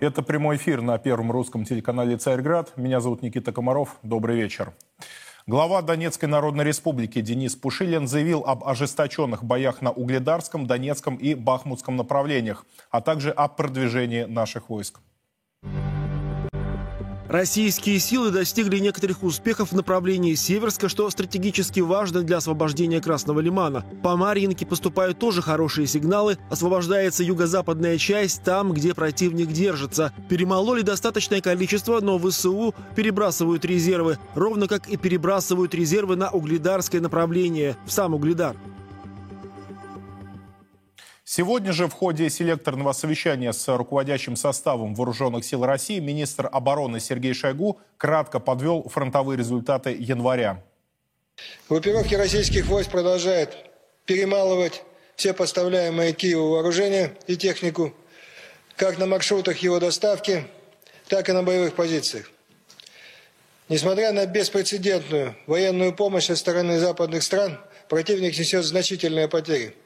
[0.00, 2.72] Это прямой эфир на первом русском телеканале «Царьград».
[2.76, 3.98] Меня зовут Никита Комаров.
[4.02, 4.72] Добрый вечер.
[5.46, 11.96] Глава Донецкой Народной Республики Денис Пушилин заявил об ожесточенных боях на Угледарском, Донецком и Бахмутском
[11.96, 15.00] направлениях, а также о продвижении наших войск.
[17.30, 23.84] Российские силы достигли некоторых успехов в направлении Северска, что стратегически важно для освобождения Красного Лимана.
[24.02, 26.38] По Марьинке поступают тоже хорошие сигналы.
[26.50, 30.12] Освобождается юго-западная часть там, где противник держится.
[30.28, 37.76] Перемололи достаточное количество, но ВСУ перебрасывают резервы, ровно как и перебрасывают резервы на угледарское направление,
[37.86, 38.56] в сам Угледар.
[41.32, 47.34] Сегодня же в ходе селекторного совещания с руководящим составом Вооруженных сил России министр обороны Сергей
[47.34, 50.60] Шойгу кратко подвел фронтовые результаты января.
[51.68, 53.56] Группировки российских войск продолжают
[54.06, 54.82] перемалывать
[55.14, 57.94] все поставляемые Киеву вооружения и технику,
[58.74, 60.48] как на маршрутах его доставки,
[61.06, 62.28] так и на боевых позициях.
[63.68, 69.76] Несмотря на беспрецедентную военную помощь со стороны западных стран, противник несет значительные потери–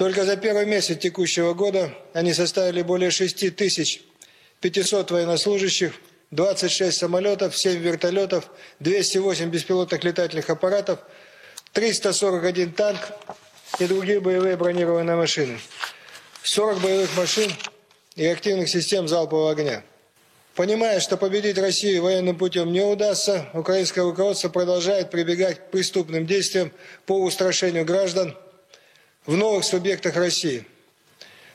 [0.00, 4.00] только за первый месяц текущего года они составили более 6 тысяч
[4.60, 5.92] 500 военнослужащих,
[6.30, 11.00] 26 самолетов, 7 вертолетов, 208 беспилотных летательных аппаратов,
[11.74, 12.98] 341 танк
[13.78, 15.60] и другие боевые бронированные машины,
[16.44, 17.52] 40 боевых машин
[18.16, 19.84] и активных систем залпового огня.
[20.54, 26.72] Понимая, что победить Россию военным путем не удастся, украинское руководство продолжает прибегать к преступным действиям
[27.04, 28.34] по устрашению граждан–
[29.26, 30.66] в новых субъектах России.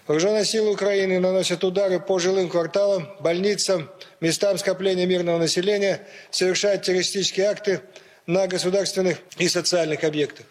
[0.07, 3.89] Вооруженные силы Украины наносят удары по жилым кварталам, больницам,
[4.21, 7.81] местам скопления мирного населения, совершают террористические акты
[8.27, 10.45] на государственных и социальных объектах.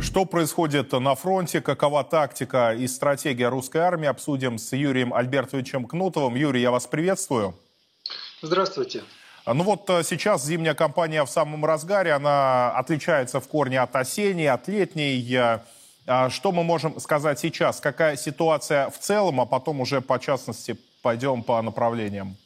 [0.00, 6.36] Что происходит на фронте, какова тактика и стратегия русской армии, обсудим с Юрием Альбертовичем Кнутовым.
[6.36, 7.54] Юрий, я вас приветствую.
[8.40, 9.02] Здравствуйте.
[9.44, 13.94] А, ну вот э, сейчас зимняя кампания в самом разгаре, она отличается в корне от
[13.96, 15.34] осенней, от летней.
[15.34, 15.60] Э,
[16.06, 17.80] а что мы можем сказать сейчас?
[17.80, 22.36] Какая ситуация в целом, а потом уже по частности пойдем по направлениям?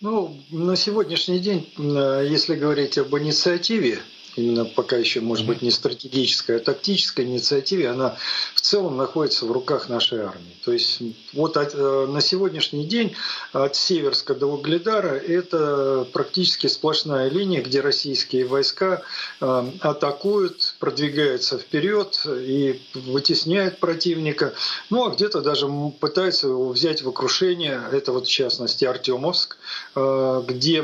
[0.00, 4.00] Ну, на сегодняшний день, э, если говорить об инициативе,
[4.36, 8.16] именно пока еще, может быть, не стратегическая, а тактическая инициативе, она
[8.54, 10.56] в целом находится в руках нашей армии.
[10.64, 11.00] То есть
[11.32, 13.14] вот от, э, на сегодняшний день
[13.52, 19.02] от Северска до Угледара это практически сплошная линия, где российские войска
[19.40, 24.52] э, атакуют, продвигаются вперед и вытесняют противника.
[24.90, 25.68] Ну а где-то даже
[26.00, 27.80] пытаются его взять в окружение.
[27.92, 29.58] Это вот в частности Артемовск,
[29.94, 30.82] э, где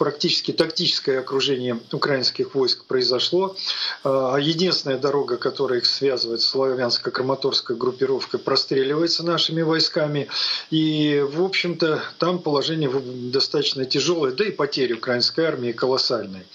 [0.00, 3.54] практически тактическое окружение украинских войск произошло.
[4.02, 10.26] А, а единственная дорога, которая их связывает, славянско-краматорская группировка, простреливается нашими войсками.
[10.70, 12.90] И, в общем-то, там положение
[13.30, 16.46] достаточно тяжелое, да и потери украинской армии колоссальные.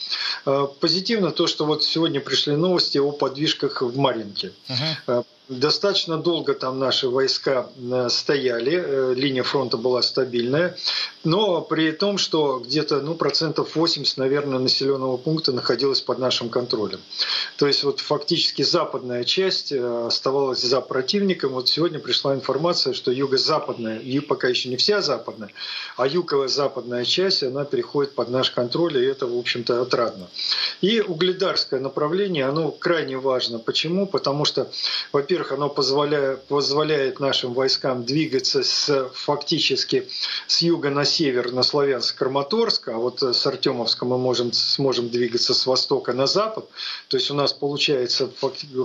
[0.43, 4.51] А, позитивно то, что вот сегодня пришли новости о подвижках в Маринке.
[4.67, 5.25] Uh-huh.
[5.47, 10.75] Достаточно долго там наши войска э, стояли, э, линия фронта была стабильная,
[11.23, 17.00] но при том, что где-то ну, процентов 80, наверное, населенного пункта находилось под нашим контролем.
[17.57, 21.53] То есть вот фактически западная часть э, оставалась за противником.
[21.53, 25.51] Вот сегодня пришла информация, что юго-западная, и пока еще не вся западная,
[25.95, 30.28] а юго-западная часть, она переходит под наш контроль, и это, в общем-то, отрадно.
[30.81, 33.59] И угледарское направление, оно крайне важно.
[33.59, 34.08] Почему?
[34.08, 34.72] Потому что,
[35.11, 40.08] во-первых, во-первых, оно позволяет, позволяет нашим войскам двигаться с, фактически
[40.47, 45.66] с юга на север, на Славянск-Краматорск, а вот с Артемовска мы можем, сможем двигаться с
[45.66, 46.70] востока на запад.
[47.09, 48.29] То есть у нас получается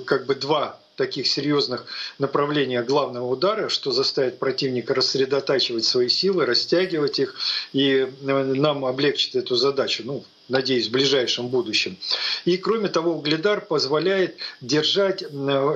[0.07, 1.87] как бы два таких серьезных
[2.19, 7.37] направлениях главного удара, что заставит противника рассредотачивать свои силы, растягивать их,
[7.73, 10.03] и нам облегчит эту задачу.
[10.05, 11.97] Ну, надеюсь, в ближайшем будущем.
[12.45, 15.27] И кроме того, Угледар позволяет держать э,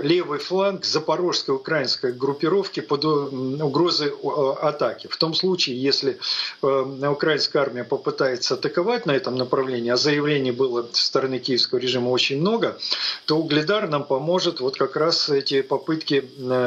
[0.02, 5.08] левый фланг запорожской украинской группировки под э, угрозой э, атаки.
[5.08, 6.18] В том случае, если
[6.62, 12.40] украинская армия попытается атаковать на этом направлении, а заявлений было со стороны киевского режима очень
[12.40, 12.78] много,
[13.26, 16.24] то Угледар нам поможет вот как раз эти попытки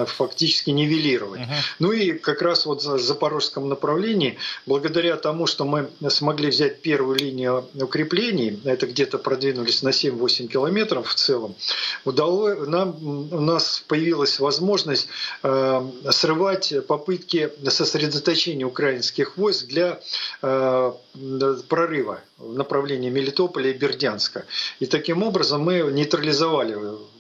[0.08, 1.42] фактически нивелировать.
[1.42, 1.56] Uh-huh.
[1.80, 7.18] Ну и как раз вот в запорожском направлении, благодаря тому, что мы смогли взять первую
[7.18, 11.56] линию укреплений, это где-то продвинулись на 7-8 километров в целом,
[12.06, 12.96] удалось, нам,
[13.32, 15.08] у нас появилась возможность
[15.44, 20.00] э, срывать попытки сосредоточения украинских войск для
[20.44, 20.92] э,
[21.68, 24.46] прорыва в направлении Мелитополя и Бердянска.
[24.80, 26.78] И таким образом мы нейтрализовали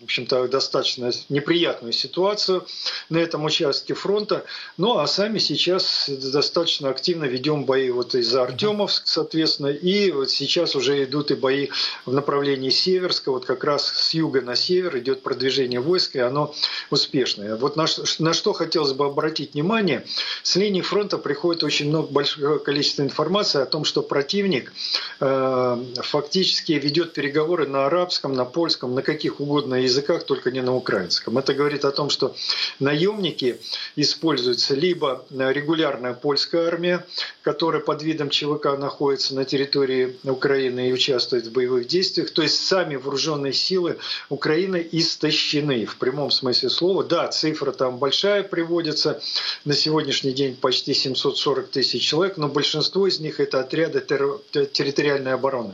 [0.07, 2.65] общем-то, достаточно неприятную ситуацию
[3.09, 4.45] на этом участке фронта.
[4.77, 10.75] Ну, а сами сейчас достаточно активно ведем бои вот из-за Артемовск, соответственно, и вот сейчас
[10.75, 11.67] уже идут и бои
[12.05, 16.55] в направлении Северска, вот как раз с юга на север идет продвижение войск, и оно
[16.89, 17.57] успешное.
[17.57, 17.85] Вот на,
[18.19, 20.05] на что хотелось бы обратить внимание,
[20.41, 24.71] с линии фронта приходит очень много большое количество информации о том, что противник
[25.19, 30.75] э, фактически ведет переговоры на арабском, на польском, на каких угодно языках, только не на
[30.75, 31.37] украинском.
[31.37, 32.35] Это говорит о том, что
[32.79, 33.59] наемники
[33.95, 37.05] используются либо регулярная польская армия,
[37.43, 42.65] которая под видом ЧВК находится на территории Украины и участвует в боевых действиях, то есть
[42.65, 43.97] сами вооруженные силы
[44.29, 47.03] Украины истощены в прямом смысле слова.
[47.03, 49.21] Да, цифра там большая приводится,
[49.65, 55.73] на сегодняшний день почти 740 тысяч человек, но большинство из них это отряды территориальной обороны.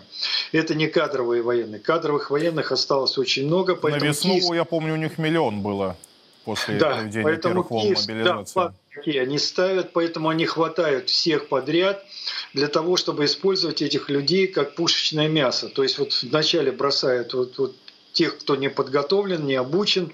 [0.52, 1.80] Это не кадровые военные.
[1.80, 3.76] Кадровых военных осталось очень много.
[3.84, 4.56] На весну, Киев...
[4.56, 5.98] я помню, у них миллион было
[6.46, 8.54] после да, проведения поэтому первых волн мобилизации.
[8.56, 12.04] Да, какие они ставят, поэтому они хватают всех подряд
[12.54, 15.70] для того, чтобы использовать этих людей как пушечное мясо.
[15.70, 17.76] То есть вот вначале бросают вот, вот
[18.14, 20.14] тех, кто не подготовлен, не обучен,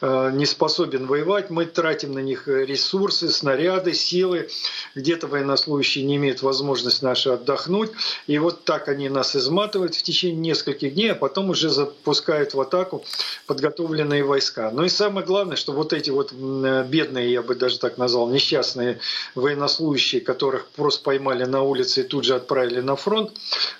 [0.00, 1.50] э, не способен воевать.
[1.50, 4.48] Мы тратим на них ресурсы, снаряды, силы.
[4.94, 7.90] Где-то военнослужащие не имеют возможность наши отдохнуть.
[8.26, 12.60] И вот так они нас изматывают в течение нескольких дней, а потом уже запускают в
[12.60, 13.04] атаку
[13.46, 14.70] подготовленные войска.
[14.70, 19.00] Ну и самое главное, что вот эти вот бедные, я бы даже так назвал, несчастные
[19.34, 23.32] военнослужащие, которых просто поймали на улице и тут же отправили на фронт,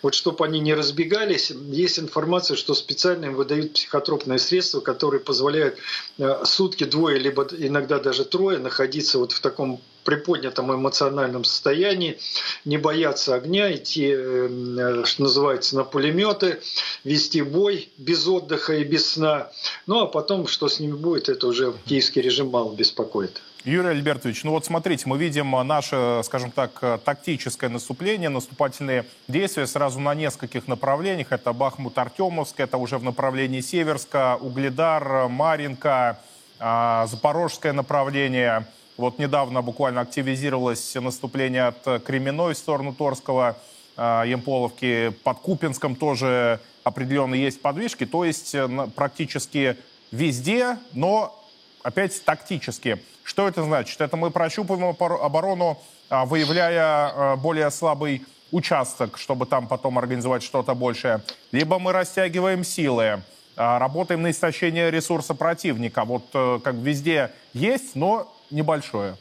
[0.03, 5.21] вот чтобы они не разбегались, есть информация, что специально им выдают дают психотропные средства, которые
[5.21, 5.77] позволяют
[6.19, 12.19] э, сутки двое, либо иногда даже трое находиться вот в таком приподнятом эмоциональном состоянии,
[12.65, 16.61] не бояться огня, идти, э, что называется, на пулеметы,
[17.05, 19.53] вести бой без отдыха и без сна.
[19.87, 23.43] Ну а потом, что с ними будет, это уже киевский режим мало беспокоит.
[23.65, 30.01] Юрий Альбертович, ну вот смотрите, мы видим наше, скажем так, тактическое наступление, наступательные действия сразу
[30.01, 31.31] на нескольких направлениях.
[31.31, 36.19] Это Бахмут-Артемовск, это уже в направлении Северска, Угледар, Маринка,
[36.59, 38.65] а, Запорожское направление.
[38.97, 43.59] Вот недавно буквально активизировалось наступление от Кременной в сторону Торского,
[43.95, 45.11] а, Емполовки.
[45.23, 48.07] Под Купинском тоже определенно есть подвижки.
[48.07, 49.77] То есть э, практически
[50.11, 51.39] везде, но
[51.83, 53.03] опять тактически.
[53.31, 54.01] Что это значит?
[54.01, 55.79] Это мы прощупываем оборону,
[56.09, 61.23] а, выявляя а, более слабый участок, чтобы там потом организовать что-то большее.
[61.53, 63.23] Либо мы растягиваем силы,
[63.57, 66.05] а, работаем на истощение ресурса противника.
[66.05, 69.17] Вот э, как везде есть, но небольшое.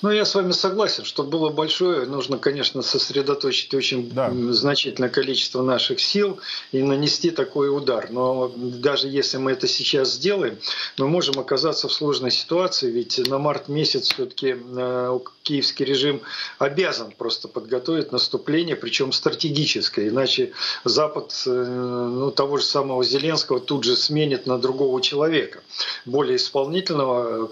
[0.00, 4.30] Ну, я с вами согласен, что было большое, нужно, конечно, сосредоточить очень да.
[4.50, 6.38] значительное количество наших сил
[6.70, 8.08] и нанести такой удар.
[8.10, 10.58] Но даже если мы это сейчас сделаем,
[10.98, 16.20] мы можем оказаться в сложной ситуации, ведь на март месяц все-таки э, киевский режим
[16.58, 20.52] обязан просто подготовить наступление, причем стратегическое, иначе
[20.84, 25.60] Запад э, ну, того же самого Зеленского тут же сменит на другого человека,
[26.04, 27.50] более исполнительного,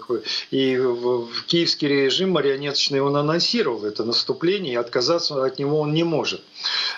[0.51, 6.03] и в киевский режим марионеточный он анонсировал это наступление, и отказаться от него он не
[6.03, 6.41] может.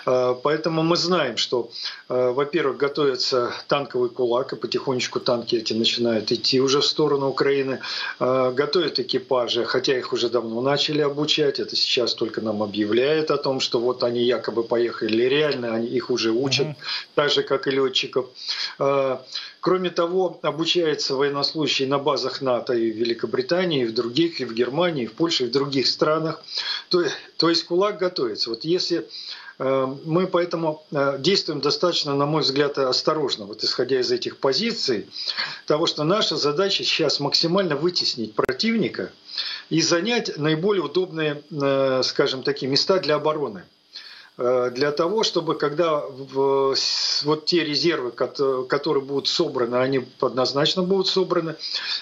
[0.06, 1.70] Э, поэтому мы знаем, что,
[2.10, 7.80] э, во-первых, готовится танковый кулак, и потихонечку танки эти начинают идти уже в сторону Украины.
[8.20, 11.60] Э, готовят экипажи, хотя их уже давно начали обучать.
[11.60, 15.22] Это сейчас только нам объявляет о том, что вот они якобы поехали.
[15.22, 17.14] Реально они их уже учат, mm-hmm.
[17.14, 18.26] так же, как и летчиков.
[19.60, 24.54] Кроме того, обучаются военнослужащие на базах НАТО и в Великобритании, и в других, и в
[24.54, 26.42] Германии, и в Польше, и в других странах.
[26.88, 27.04] То,
[27.36, 28.48] то есть кулак готовится.
[28.48, 29.06] Вот если
[29.58, 35.10] э, мы поэтому э, действуем достаточно, на мой взгляд, осторожно, вот исходя из этих позиций,
[35.66, 39.12] того, что наша задача сейчас максимально вытеснить противника
[39.68, 43.64] и занять наиболее удобные, э, скажем, такие места для обороны.
[44.38, 46.02] Для того, чтобы когда
[47.22, 51.56] вот те резервы, которые будут собраны, они однозначно будут собраны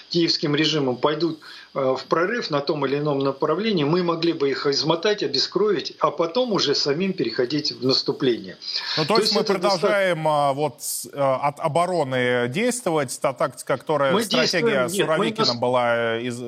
[0.09, 1.39] киевским режимом, пойдут
[1.73, 6.11] э, в прорыв на том или ином направлении, мы могли бы их измотать, обескровить, а
[6.11, 8.57] потом уже самим переходить в наступление.
[8.97, 10.53] Ну, то, то есть, есть мы продолжаем достаточно...
[10.53, 10.81] вот
[11.13, 15.59] э, от обороны действовать, та тактика, которая мы стратегия Суровикина мы...
[15.59, 16.39] была из,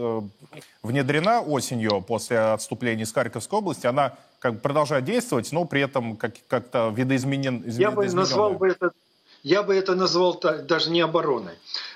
[0.83, 6.17] внедрена осенью после отступления из Харьковской области, она как бы продолжает действовать, но при этом
[6.17, 8.91] как, как-то видоизменен, Я бы назвал бы это
[9.43, 11.53] я бы это назвал даже не обороной.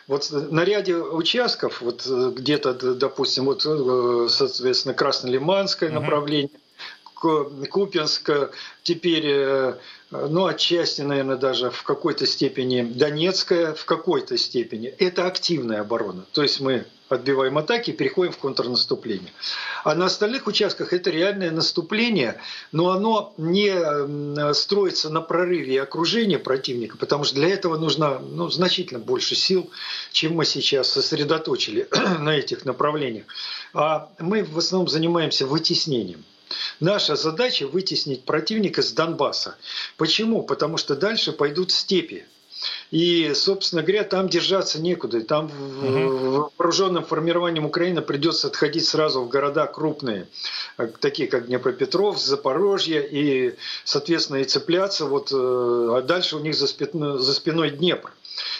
[0.07, 5.99] Вот на ряде участков, вот где-то, допустим, вот, э, соответственно, Краснолиманское угу.
[5.99, 6.51] направление,
[7.15, 8.29] Купинск,
[8.83, 9.75] теперь
[10.11, 14.87] ну, отчасти, наверное, даже в какой-то степени Донецкая, в какой-то степени.
[14.87, 16.25] Это активная оборона.
[16.31, 19.31] То есть мы отбиваем атаки переходим в контрнаступление.
[19.83, 22.39] А на остальных участках это реальное наступление,
[22.71, 28.49] но оно не строится на прорыве и окружении противника, потому что для этого нужно ну,
[28.49, 29.69] значительно больше сил,
[30.11, 31.87] чем мы сейчас сосредоточили
[32.19, 33.25] на этих направлениях.
[33.73, 36.23] А мы в основном занимаемся вытеснением.
[36.79, 39.55] Наша задача вытеснить противника с Донбасса.
[39.97, 40.43] Почему?
[40.43, 42.25] Потому что дальше пойдут степи.
[42.91, 45.21] И, собственно говоря, там держаться некуда.
[45.21, 46.51] Там угу.
[46.57, 50.27] вооруженным формированием Украины придется отходить сразу в города крупные,
[50.99, 55.05] такие как Днепропетровск, Запорожье, и, соответственно, и цепляться.
[55.05, 58.13] Вот, э, а дальше у них за спиной, за спиной Днепр.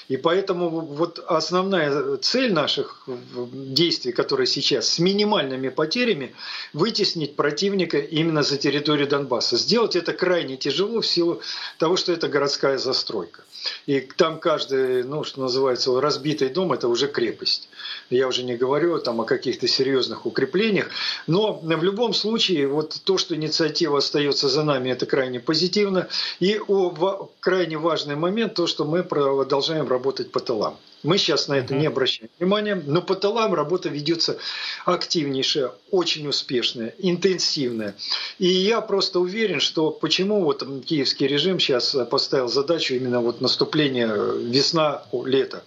[0.07, 6.35] И поэтому вот основная цель наших действий, которые сейчас с минимальными потерями,
[6.73, 9.57] вытеснить противника именно за территорию Донбасса.
[9.57, 11.41] Сделать это крайне тяжело в силу
[11.79, 13.43] того, что это городская застройка.
[13.87, 17.67] И там каждый, ну, что называется, разбитый дом– это уже крепость.
[18.09, 20.89] Я уже не говорю там о каких-то серьезных укреплениях.
[21.27, 26.07] Но в любом случае, вот то, что инициатива остается за нами, это крайне позитивно.
[26.39, 30.77] И о, крайне важный момент, то, что мы продолжаем работать по тылам.
[31.03, 34.39] Мы сейчас на это не обращаем внимания, но по тылам работа ведется
[34.85, 37.95] активнейшая, очень успешная, интенсивная.
[38.39, 44.07] И я просто уверен, что почему вот киевский режим сейчас поставил задачу именно вот наступления
[44.07, 45.63] весна-лето.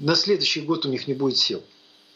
[0.00, 1.62] На следующий год у них не будет сил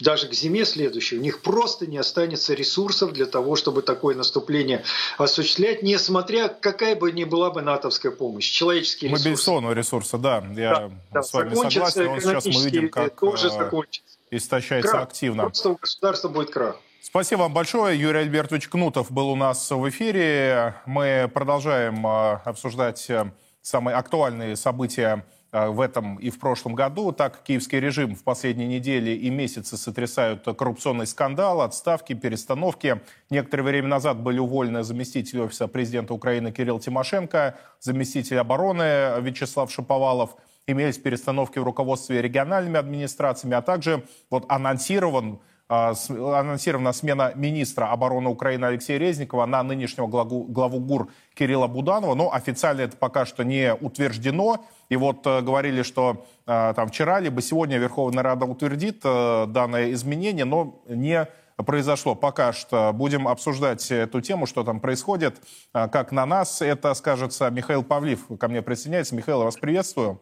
[0.03, 4.85] даже к зиме следующей, у них просто не останется ресурсов для того, чтобы такое наступление
[5.17, 8.51] осуществлять, несмотря какая бы ни была бы натовская помощь.
[8.51, 9.29] Человеческие ресурсы.
[9.29, 10.45] Мобилизационного ресурса, да.
[10.55, 12.09] Я да, с вами согласен.
[12.09, 13.83] Вот сейчас мы видим, как тоже э,
[14.31, 15.03] истощается крах.
[15.05, 15.43] активно.
[15.45, 16.77] Просто у государства будет крах.
[17.01, 17.99] Спасибо вам большое.
[17.99, 20.77] Юрий Альбертович Кнутов был у нас в эфире.
[20.87, 27.13] Мы продолжаем э, обсуждать э, самые актуальные события в этом и в прошлом году.
[27.13, 33.03] Так, киевский режим в последние недели и месяцы сотрясают коррупционный скандал, отставки, перестановки.
[33.29, 40.37] Некоторое время назад были уволены заместитель офиса президента Украины Кирилл Тимошенко, заместитель обороны Вячеслав Шаповалов.
[40.67, 45.41] Имелись перестановки в руководстве региональными администрациями, а также вот анонсирован
[45.73, 52.15] анонсирована смена министра обороны Украины Алексея Резникова на нынешнего главу, главу ГУР Кирилла Буданова.
[52.15, 54.65] Но официально это пока что не утверждено.
[54.89, 59.93] И вот э, говорили, что э, там вчера либо сегодня Верховная Рада утвердит э, данное
[59.93, 61.27] изменение, но не
[61.57, 62.93] произошло пока что.
[62.93, 65.37] Будем обсуждать эту тему, что там происходит,
[65.73, 67.49] как на нас это скажется.
[67.51, 69.15] Михаил Павлив ко мне присоединяется.
[69.15, 70.21] Михаил, вас приветствую.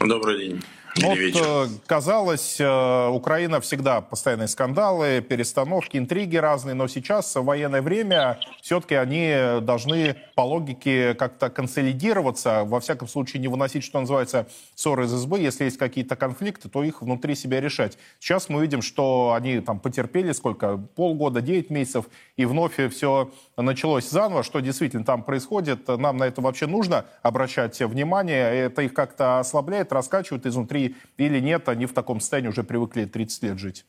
[0.00, 0.62] Добрый день.
[1.00, 7.82] Вот, э, казалось, э, Украина всегда постоянные скандалы, перестановки, интриги разные, но сейчас в военное
[7.82, 14.46] время все-таки они должны по логике как-то консолидироваться, во всяком случае не выносить, что называется,
[14.74, 15.40] ссоры из СБ.
[15.40, 17.98] Если есть какие-то конфликты, то их внутри себя решать.
[18.18, 24.08] Сейчас мы видим, что они там потерпели сколько, полгода, 9 месяцев, и вновь все началось
[24.08, 24.42] заново.
[24.42, 28.66] Что действительно там происходит, нам на это вообще нужно обращать внимание.
[28.66, 33.42] Это их как-то ослабляет, раскачивает изнутри или нет, они в таком состоянии уже привыкли 30
[33.42, 33.86] лет жить?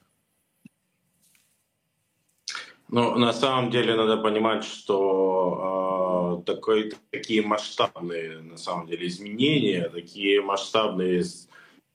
[2.91, 9.89] Ну, на самом деле надо понимать, что э, такой, такие масштабные, на самом деле, изменения,
[9.89, 11.23] такие масштабные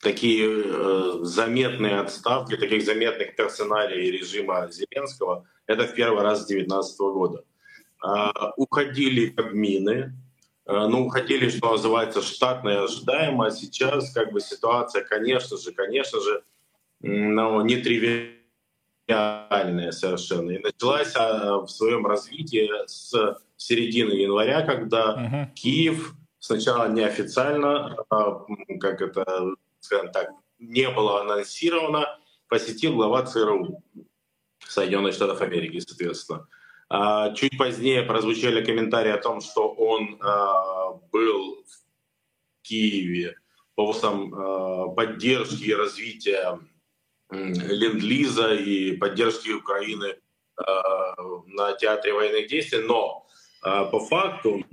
[0.00, 6.98] такие э, заметные отставки, таких заметных персоналей режима Зеленского, это в первый раз с 2019
[6.98, 7.44] года.
[8.00, 10.14] А, уходили Кабмины,
[10.66, 15.72] а, ну, уходили, что называется, штатно и ожидаемо, а сейчас как бы ситуация, конечно же,
[15.72, 16.42] конечно же,
[17.00, 18.40] ну, нетривиальная
[19.92, 20.50] совершенно.
[20.52, 25.54] И началась в своем развитии с середины января, когда uh-huh.
[25.54, 27.96] Киев сначала неофициально,
[28.80, 32.06] как это, скажем так, не было анонсировано,
[32.48, 33.82] посетил глава ЦРУ
[34.66, 36.40] Соединенных Штатов Америки, соответственно.
[36.40, 36.46] А,
[37.36, 43.36] чуть позднее прозвучали комментарии о том, что он а, был в Киеве
[43.76, 46.58] по вопросам а, поддержки и развития
[47.30, 50.16] ленд-лиза и поддержки Украины
[51.46, 52.82] на театре военных действий.
[52.82, 53.24] Но
[53.62, 54.64] по факту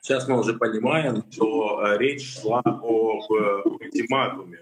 [0.00, 4.60] сейчас мы уже понимаем, что речь шла об ультиматуме.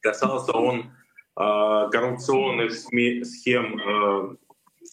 [0.00, 0.92] Касался он
[1.34, 4.38] коррупционных схем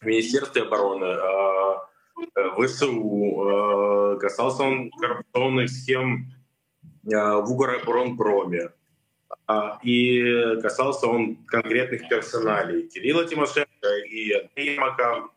[0.02, 1.88] в Министерстве обороны, а,
[2.36, 6.32] э, ВСУ, э, касался он коррупционных схем
[7.06, 8.72] э, в Укроборонпроме.
[9.48, 12.88] а, и касался он конкретных персоналей.
[12.88, 15.30] Кирилла Тимошенко и Андрея Ермака,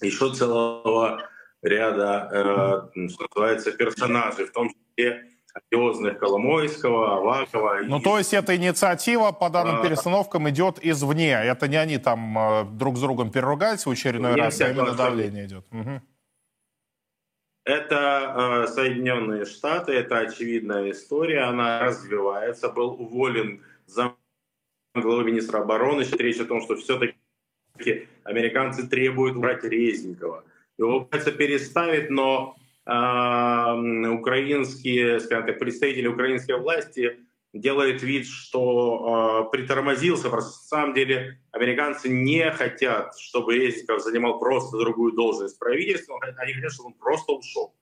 [0.00, 1.28] еще целого
[1.62, 7.80] ряда, э, что называется, персонажей, в том числе одиозных Коломойского, Авакова.
[7.84, 8.02] Ну, и...
[8.02, 9.82] то есть эта инициатива по данным а...
[9.82, 11.32] перестановкам идет извне.
[11.32, 14.92] Это не они там э, друг с другом переругались в очередной Я раз, а именно
[14.92, 15.66] давление идет.
[15.72, 16.02] Угу.
[17.64, 22.68] Это э, Соединенные Штаты, это очевидная история, она развивается.
[22.68, 24.16] Был уволен зам
[24.94, 26.04] главы министра обороны.
[26.18, 30.44] Речь о том, что все-таки американцы требуют убрать Резникова.
[30.78, 32.56] Его пытаются переставить, но
[32.88, 37.18] украинские, скажем так, представители украинской власти
[37.52, 40.30] делают вид, что э, притормозился.
[40.30, 46.14] Просто на самом деле американцы не хотят, чтобы Резников занимал просто другую должность в правительстве.
[46.38, 47.74] Они хотят, чтобы он просто ушел.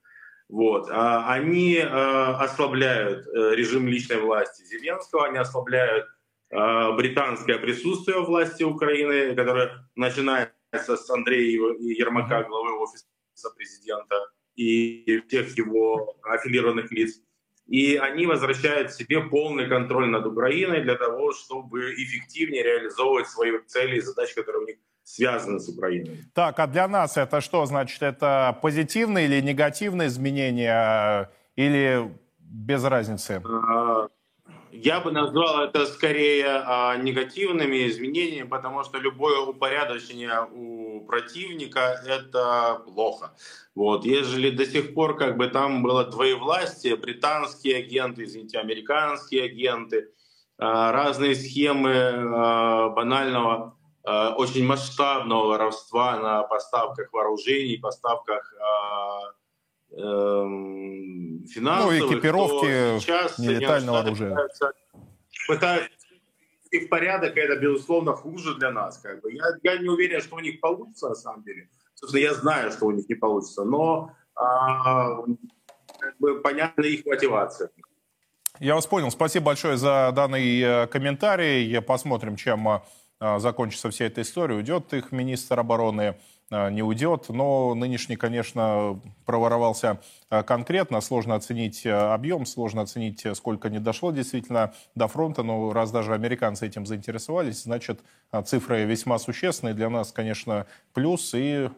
[0.49, 0.89] Вот.
[0.91, 6.07] А они э, ослабляют э, режим личной власти Зеленского, они ослабляют
[6.51, 13.07] э, британское присутствие власти Украины, которое начинается с Андрея Ермака, главы офиса
[13.57, 14.15] президента,
[14.57, 17.21] и всех его аффилированных лиц.
[17.67, 23.97] И они возвращают себе полный контроль над Украиной для того, чтобы эффективнее реализовывать свои цели
[23.97, 26.25] и задачи, которые у них связаны с Украиной.
[26.35, 28.03] Так, а для нас это что значит?
[28.03, 33.43] Это позитивные или негативные изменения или без разницы?
[33.45, 33.86] А,
[34.83, 42.83] я бы назвал это скорее а, негативными изменениями, потому что любое упорядочение у противника— это
[42.85, 43.35] плохо.
[43.75, 44.05] Вот.
[44.05, 50.11] Ежели до сих пор как бы там было двоевластие, британские агенты, извините, американские агенты,
[50.59, 53.75] а, разные схемы а, банального,
[54.37, 58.55] очень масштабного воровства на поставках вооружений, поставках
[59.97, 64.31] финансовых, ну, экипировки, сейчас нелетального оружия.
[64.31, 64.73] Пытаются,
[65.49, 65.97] пытаются
[66.73, 68.99] в порядок, это, безусловно, хуже для нас.
[68.99, 69.33] Как бы.
[69.33, 71.69] я, я не уверен, что у них получится, на самом деле.
[71.95, 75.23] Собственно, я знаю, что у них не получится, но а,
[75.99, 77.71] как бы, понятна их мотивация.
[78.59, 79.11] Я вас понял.
[79.11, 81.81] Спасибо большое за данный э, комментарий.
[81.83, 84.57] Посмотрим, чем э, закончится вся эта история.
[84.57, 86.17] Уйдет их министр обороны
[86.51, 87.29] не уйдет.
[87.29, 91.01] Но нынешний, конечно, проворовался э, конкретно.
[91.01, 95.43] Сложно оценить э, объем, сложно оценить, сколько не дошло действительно до фронта.
[95.43, 98.01] Но раз даже американцы этим заинтересовались, значит,
[98.45, 99.75] цифры весьма существенные.
[99.75, 101.35] Для нас, конечно, плюс.
[101.35, 101.69] И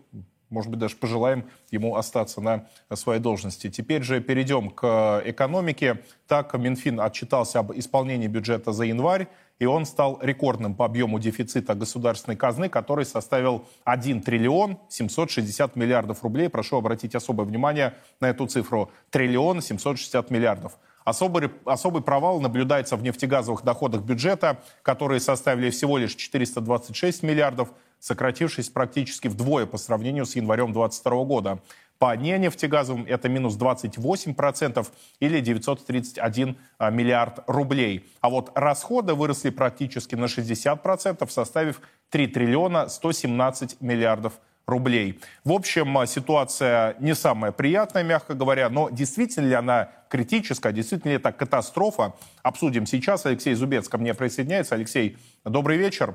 [0.50, 3.70] может быть, даже пожелаем ему остаться на своей должности.
[3.70, 6.02] Теперь же перейдем к экономике.
[6.26, 11.74] Так, Минфин отчитался об исполнении бюджета за январь и он стал рекордным по объему дефицита
[11.74, 16.48] государственной казны, который составил 1 триллион 760 миллиардов рублей.
[16.48, 18.90] Прошу обратить особое внимание на эту цифру.
[19.10, 20.78] Триллион 760 миллиардов.
[21.04, 28.68] Особый, особый провал наблюдается в нефтегазовых доходах бюджета, которые составили всего лишь 426 миллиардов, сократившись
[28.68, 31.58] практически вдвое по сравнению с январем 2022 года.
[31.98, 34.86] По ненефтегазовым это минус 28%
[35.18, 38.08] или 931 а, миллиард рублей.
[38.20, 41.80] А вот расходы выросли практически на 60%, составив
[42.10, 44.34] 3 триллиона 117 миллиардов
[44.68, 45.18] рублей.
[45.44, 51.10] В общем, а, ситуация не самая приятная, мягко говоря, но действительно ли она критическая, действительно
[51.10, 53.26] ли это катастрофа, обсудим сейчас.
[53.26, 54.76] Алексей Зубец ко мне присоединяется.
[54.76, 56.14] Алексей, добрый вечер.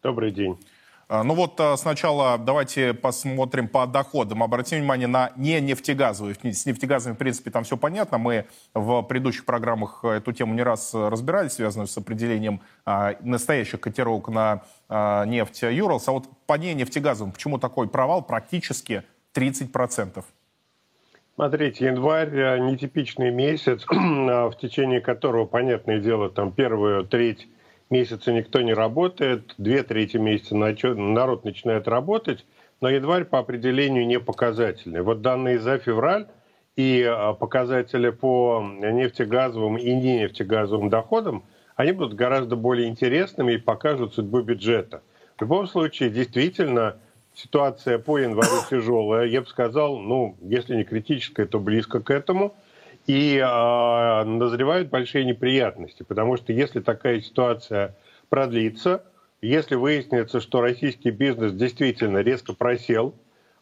[0.00, 0.58] Добрый день.
[1.12, 4.42] А, ну вот а, сначала давайте посмотрим по доходам.
[4.42, 6.34] Обратим внимание на не нефтегазовые.
[6.34, 8.16] С нефтегазовыми, в принципе, там все понятно.
[8.16, 14.28] Мы в предыдущих программах эту тему не раз разбирались, связанную с определением а, настоящих котировок
[14.28, 14.62] на
[15.26, 16.08] нефть Юралс.
[16.08, 19.02] А вот по не нефтегазовым почему такой провал практически
[19.34, 20.24] 30%?
[21.34, 27.48] Смотрите, январь нетипичный месяц, в течение которого, понятное дело, там первую треть
[27.92, 32.44] месяца никто не работает, две трети месяца народ начинает работать,
[32.80, 35.02] но январь по определению не показательный.
[35.02, 36.26] Вот данные за февраль
[36.74, 41.44] и а, показатели по нефтегазовым и не нефтегазовым доходам,
[41.76, 45.02] они будут гораздо более интересными и покажут судьбу бюджета.
[45.36, 46.96] В любом случае, действительно,
[47.34, 49.26] ситуация по январю тяжелая.
[49.26, 52.56] Я бы сказал, ну, если не критическая, то близко к этому–
[53.06, 57.96] и э, назревают большие неприятности, потому что если такая ситуация
[58.28, 59.04] продлится,
[59.40, 63.14] если выяснится, что российский бизнес действительно резко просел,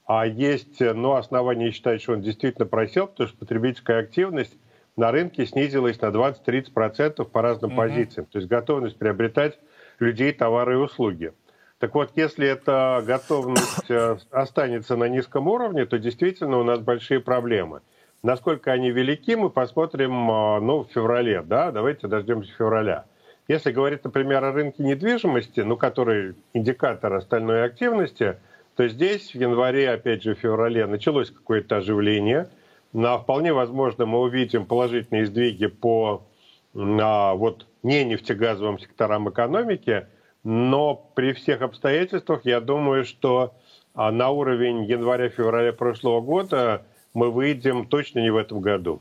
[0.07, 4.57] а есть ну, основания считать, что он действительно просел, потому что потребительская активность
[4.96, 7.76] на рынке снизилась на 20-30% по разным mm-hmm.
[7.76, 8.26] позициям.
[8.26, 9.59] То есть готовность приобретать
[9.98, 11.33] людей, товары и услуги.
[11.79, 17.20] Так вот, если эта готовность э, останется на низком уровне, то действительно у нас большие
[17.20, 17.81] проблемы.
[18.23, 21.43] Насколько они велики, мы посмотрим а, ну, в феврале.
[21.43, 21.73] Да?
[21.73, 23.07] Давайте дождемся февраля.
[23.49, 28.39] Если говорить, например, о рынке недвижимости, ну, который индикатор остальной активности,
[28.77, 32.49] то здесь в январе, опять же, в феврале началось какое-то оживление.
[32.93, 36.27] Но вполне возможно мы увидим положительные сдвиги по
[36.75, 40.07] а, вот, не нефтегазовым секторам экономики,
[40.45, 43.55] но при всех обстоятельствах я думаю, что
[43.95, 49.01] а, на уровень января-февраля прошлого года мы выйдем точно не в этом году.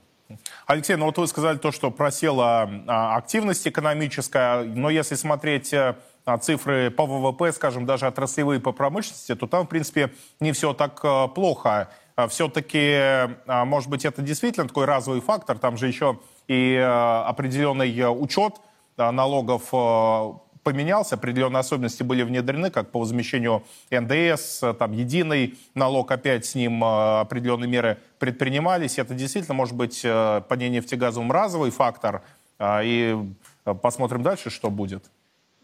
[0.68, 5.96] Алексей, ну вот вы сказали то, что просела а, активность экономическая, но если смотреть э,
[6.42, 11.00] цифры по ВВП, скажем, даже отраслевые по промышленности, то там, в принципе, не все так
[11.04, 11.90] э, плохо.
[12.28, 16.20] Все-таки, может быть, это действительно такой разовый фактор, там же еще
[16.50, 18.56] и э, определенный учет
[18.98, 19.70] налогов
[20.70, 26.84] поменялся, определенные особенности были внедрены, как по возмещению НДС, там единый налог, опять с ним
[26.84, 29.00] э, определенные меры предпринимались.
[29.00, 32.22] Это действительно может быть э, по нефтегазовым разовый фактор.
[32.60, 33.18] Э, и
[33.82, 35.06] посмотрим дальше, что будет.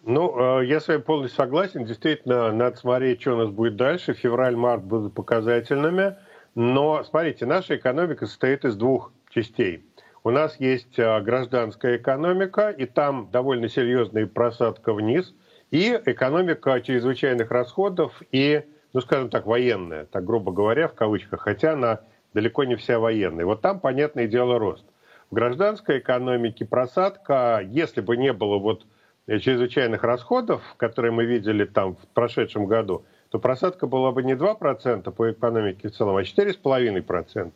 [0.04, 1.86] Ну, я с вами полностью согласен.
[1.86, 4.14] Действительно, надо смотреть, что у нас будет дальше.
[4.14, 6.16] Февраль-март будут показательными.
[6.56, 9.84] Но, смотрите, наша экономика состоит из двух частей.
[10.26, 15.36] У нас есть а, гражданская экономика, и там довольно серьезная просадка вниз,
[15.70, 21.74] и экономика чрезвычайных расходов и, ну, скажем так, военная, так грубо говоря, в кавычках, хотя
[21.74, 22.00] она
[22.34, 23.46] далеко не вся военная.
[23.46, 24.84] Вот там, понятное дело, рост.
[25.30, 28.88] В гражданской экономике просадка, если бы не было вот
[29.28, 35.12] чрезвычайных расходов, которые мы видели там в прошедшем году, то просадка была бы не 2%
[35.12, 37.52] по экономике в целом, а 4,5%.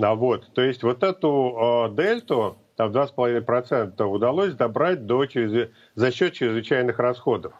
[0.00, 6.10] А вот, то есть вот эту э, дельту, там 2,5% удалось добрать до, через, за
[6.10, 7.52] счет чрезвычайных расходов.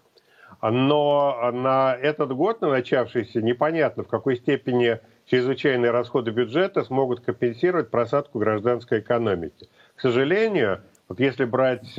[0.62, 7.90] Но на этот год, на начавшийся, непонятно, в какой степени чрезвычайные расходы бюджета смогут компенсировать
[7.90, 9.68] просадку гражданской экономики.
[9.96, 11.98] К сожалению, вот если брать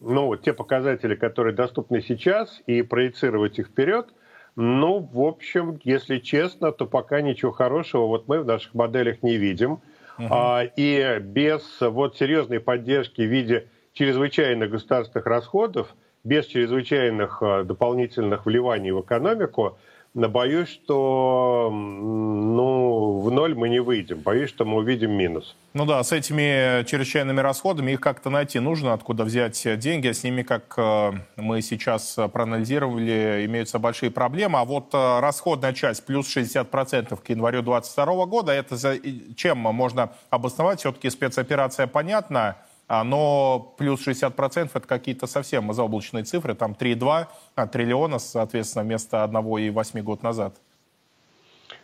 [0.00, 4.08] ну, те показатели, которые доступны сейчас, и проецировать их вперед–
[4.56, 9.36] ну, в общем, если честно, то пока ничего хорошего вот мы в наших моделях не
[9.36, 9.80] видим.
[10.18, 10.28] Uh-huh.
[10.30, 18.46] А, и без вот серьезной поддержки в виде чрезвычайных государственных расходов, без чрезвычайных а, дополнительных
[18.46, 19.78] вливаний в экономику,
[20.16, 24.20] боюсь, что ну, в ноль мы не выйдем.
[24.20, 25.54] Боюсь, что мы увидим минус.
[25.74, 30.10] Ну да, с этими чрезвычайными расходами их как-то найти нужно, откуда взять деньги.
[30.10, 34.58] С ними, как э, мы сейчас проанализировали, имеются большие проблемы.
[34.58, 38.96] А вот э, расходная часть плюс 60% к январю 2022 года, это за
[39.36, 40.80] чем можно обосновать?
[40.80, 42.56] Все-таки спецоперация понятна.
[42.88, 49.24] А, но плюс 60% это какие-то совсем заоблачные цифры, там 3,2 а, триллиона, соответственно, вместо
[49.24, 50.54] 1,8 год назад.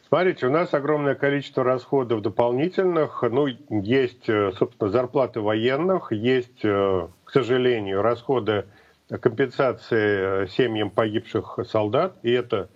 [0.06, 3.22] Смотрите, у нас огромное количество расходов дополнительных.
[3.22, 8.66] Ну, есть, э, собственно, зарплаты военных, есть, э, к сожалению, расходы
[9.08, 12.14] компенсации э, семьям погибших солдат.
[12.22, 12.68] И это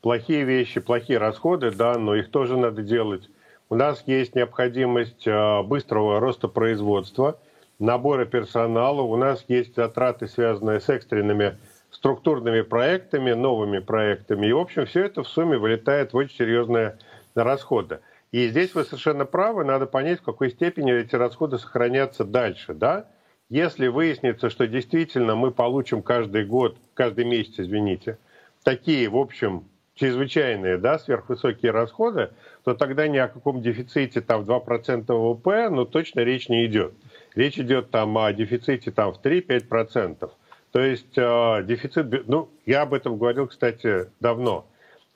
[0.00, 3.28] плохие вещи, плохие расходы, да, но их тоже надо делать.
[3.68, 5.28] У нас есть необходимость
[5.66, 7.38] быстрого роста производства–
[7.78, 9.02] набора персонала.
[9.02, 11.58] У нас есть затраты, связанные с экстренными
[11.90, 14.46] структурными проектами, новыми проектами.
[14.46, 16.98] И, в общем, все это в сумме вылетает в очень серьезные
[17.34, 18.00] расходы.
[18.30, 22.74] И здесь вы совершенно правы, надо понять, в какой степени эти расходы сохранятся дальше.
[22.74, 23.06] Да?
[23.48, 28.18] Если выяснится, что действительно мы получим каждый год, каждый месяц, извините,
[28.62, 29.64] такие, в общем,
[29.94, 32.30] чрезвычайные, да, сверхвысокие расходы,
[32.64, 36.92] то тогда ни о каком дефиците там в 2% ВВП, ну, точно речь не идет.
[37.38, 40.28] Речь идет там о дефиците там, в 3-5%.
[40.72, 44.66] То есть э, дефицит, ну, я об этом говорил, кстати, давно,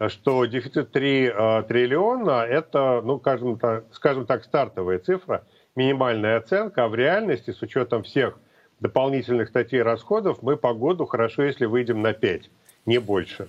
[0.07, 5.43] что дефицит 3 э, триллиона– это, ну, скажем так, скажем так, стартовая цифра,
[5.75, 8.39] минимальная оценка, а в реальности, с учетом всех
[8.79, 12.49] дополнительных статей расходов, мы по году хорошо, если выйдем на 5,
[12.87, 13.49] не больше.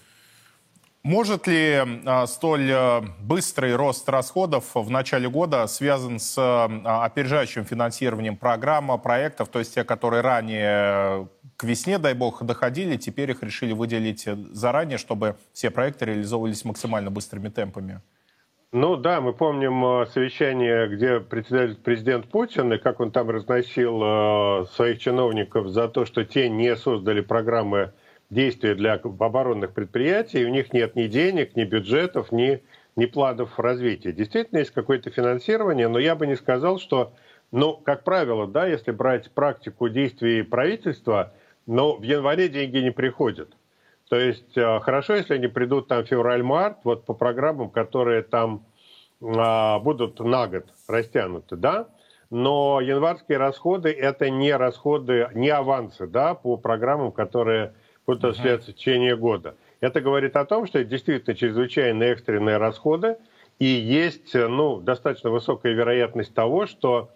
[1.06, 7.66] Может ли а, столь а, быстрый рост расходов в начале года связан с а, опережающим
[7.66, 13.44] финансированием программ, проектов, то есть те, которые ранее к весне, дай бог, доходили, теперь их
[13.44, 18.00] решили выделить заранее, чтобы все проекты реализовывались максимально быстрыми темпами?
[18.72, 25.00] Ну да, мы помним совещание, где председатель президент Путин, и как он там разносил своих
[25.00, 27.92] чиновников за то, что те не создали программы
[28.30, 32.62] действия для оборонных предприятий, у них нет ни денег, ни бюджетов, ни,
[32.96, 34.12] ни планов развития.
[34.12, 37.14] Действительно, есть какое-то финансирование, но я бы не сказал, что,
[37.52, 41.34] ну, как правило, да, если брать практику действий правительства,
[41.66, 43.50] но в январе деньги не приходят.
[44.10, 48.66] То есть э, хорошо, если они придут там февраль-март, вот по программам, которые там
[49.24, 51.88] а, будут на год растянуты, да,
[52.30, 57.74] но январские расходы это не расходы, не авансы, да, по программам, которые
[58.06, 59.56] будут осуществляться в течение года.
[59.80, 63.18] Это говорит о том, что это действительно чрезвычайно экстренные расходы,
[63.60, 67.12] и есть ну, достаточно высокая вероятность того, что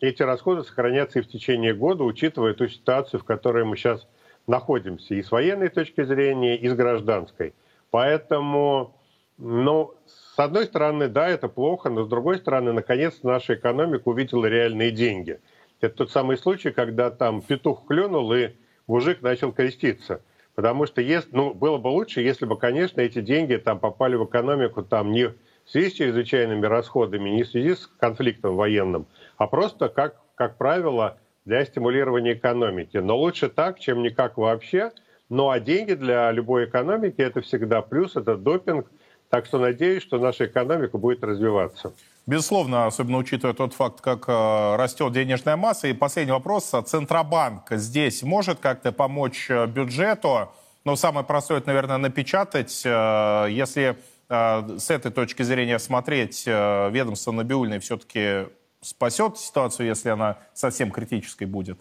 [0.00, 4.06] эти расходы сохранятся и в течение года, учитывая ту ситуацию, в которой мы сейчас
[4.46, 7.54] находимся, и с военной точки зрения, и с гражданской.
[7.90, 8.96] Поэтому,
[9.36, 14.46] ну, с одной стороны, да, это плохо, но с другой стороны, наконец наша экономика увидела
[14.46, 15.40] реальные деньги.
[15.80, 18.50] Это тот самый случай, когда там петух клюнул, и
[18.86, 20.22] мужик начал креститься.
[20.60, 24.26] Потому что если, ну, было бы лучше, если бы, конечно, эти деньги там попали в
[24.26, 29.06] экономику там не в связи с чрезвычайными расходами, не в связи с конфликтом военным,
[29.38, 32.98] а просто, как, как правило, для стимулирования экономики.
[32.98, 34.92] Но лучше так, чем никак вообще.
[35.30, 38.86] Ну а деньги для любой экономики это всегда плюс, это допинг.
[39.30, 41.94] Так что надеюсь, что наша экономика будет развиваться.
[42.30, 45.88] Безусловно, особенно учитывая тот факт, как э, растет денежная масса.
[45.88, 46.72] И последний вопрос.
[46.86, 50.48] Центробанк здесь может как-то помочь э, бюджету?
[50.84, 52.82] Ну, самое простое, это, наверное, напечатать.
[52.84, 53.96] Э, если
[54.28, 58.46] с этой точки зрения смотреть, ведомство Набиульной все-таки
[58.80, 61.80] спасет ситуацию, если она совсем критической будет?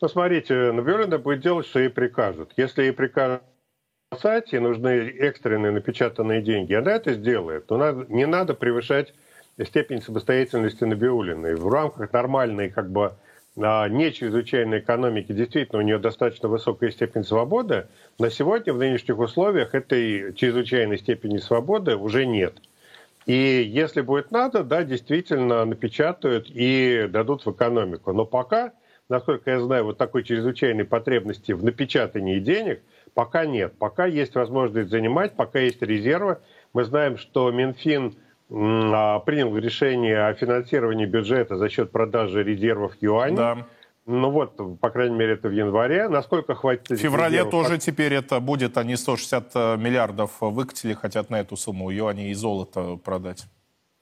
[0.00, 2.54] Ну, смотрите, Набиулина будет делать, что ей прикажут.
[2.56, 3.42] Если ей прикажут
[4.10, 7.68] спасать, и нужны экстренные напечатанные деньги, она это сделает.
[7.68, 9.12] Но надо, не надо превышать
[9.64, 11.56] степень самостоятельности Набиулиной.
[11.56, 13.14] В рамках нормальной, как бы,
[13.56, 17.88] а, не чрезвычайной экономики действительно у нее достаточно высокая степень свободы.
[18.18, 22.54] На сегодня в нынешних условиях этой чрезвычайной степени свободы уже нет.
[23.26, 28.12] И если будет надо, да, действительно напечатают и дадут в экономику.
[28.12, 28.72] Но пока,
[29.08, 32.80] насколько я знаю, вот такой чрезвычайной потребности в напечатании денег
[33.12, 33.74] пока нет.
[33.78, 36.38] Пока есть возможность занимать, пока есть резервы.
[36.72, 38.14] Мы знаем, что Минфин
[38.48, 43.36] принял решение о финансировании бюджета за счет продажи резервов юаней.
[43.36, 43.66] Да.
[44.06, 46.08] Ну вот, по крайней мере, это в январе.
[46.08, 46.88] Насколько хватит...
[46.88, 47.50] В феврале резервов?
[47.50, 52.34] тоже теперь это будет, они 160 э, миллиардов выкатили, хотят на эту сумму юаней и
[52.34, 53.44] золото продать.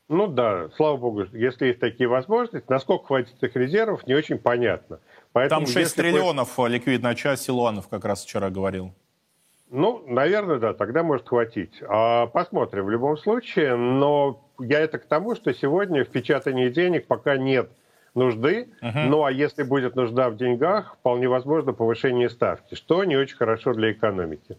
[0.09, 5.01] Ну да, слава богу, если есть такие возможности, насколько хватит этих резервов, не очень понятно.
[5.33, 6.71] Поэтому, Там 6 триллионов будет...
[6.71, 8.95] ликвидная часть, Силуанов как раз вчера говорил.
[9.71, 11.83] Ну, наверное, да, тогда может хватить.
[11.89, 17.07] А посмотрим в любом случае, но я это к тому, что сегодня в печатании денег
[17.07, 17.71] пока нет
[18.15, 18.69] нужды.
[18.81, 18.99] Угу.
[19.09, 23.75] Ну а если будет нужда в деньгах, вполне возможно повышение ставки, что не очень хорошо
[23.75, 24.57] для экономики.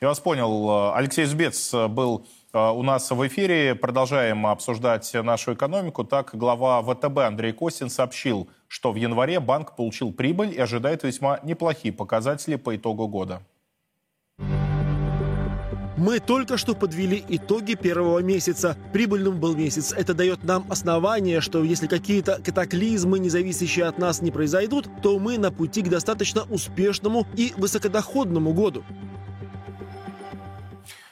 [0.00, 0.94] Я вас понял.
[0.94, 3.74] Алексей Зубец был э, у нас в эфире.
[3.74, 6.04] Продолжаем обсуждать нашу экономику.
[6.04, 11.40] Так, глава ВТБ Андрей Костин сообщил, что в январе банк получил прибыль и ожидает весьма
[11.42, 13.42] неплохие показатели по итогу года.
[15.98, 18.76] Мы только что подвели итоги первого месяца.
[18.92, 19.92] Прибыльным был месяц.
[19.92, 25.18] Это дает нам основание, что если какие-то катаклизмы, не зависящие от нас, не произойдут, то
[25.18, 28.84] мы на пути к достаточно успешному и высокодоходному году.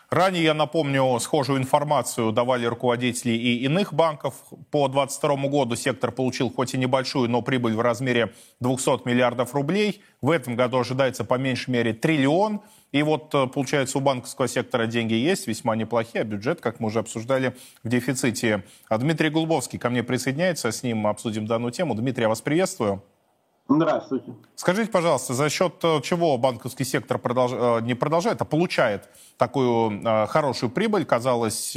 [0.08, 4.34] Ранее, я напомню, схожую информацию давали руководители и иных банков.
[4.70, 10.00] По 2022 году сектор получил хоть и небольшую, но прибыль в размере 200 миллиардов рублей.
[10.22, 12.60] В этом году ожидается по меньшей мере триллион.
[12.92, 16.88] И вот, э, получается, у банковского сектора деньги есть, весьма неплохие, а бюджет, как мы
[16.88, 18.64] уже обсуждали, в дефиците.
[18.88, 21.94] А Дмитрий Голубовский ко мне присоединяется, с ним обсудим данную тему.
[21.94, 23.02] Дмитрий, я вас приветствую.
[23.68, 24.32] Здравствуйте.
[24.54, 27.50] Скажите, пожалуйста, за счет э, чего банковский сектор продолж...
[27.52, 31.04] Э, не продолжает, а получает такую э, хорошую прибыль?
[31.04, 31.76] Казалось,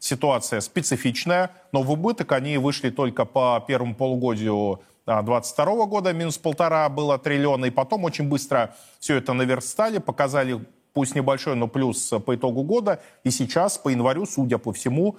[0.00, 6.88] ситуация специфичная, но в убыток они вышли только по первому полугодию 2022 года, минус полтора
[6.88, 12.34] было триллиона, и потом очень быстро все это наверстали, показали пусть небольшой, но плюс по
[12.34, 13.00] итогу года.
[13.24, 15.16] И сейчас, по январю, судя по всему,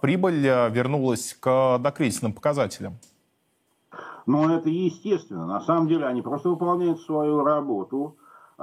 [0.00, 2.98] прибыль вернулась к докризисным показателям.
[4.28, 5.46] Но это естественно.
[5.46, 8.16] На самом деле они просто выполняют свою работу.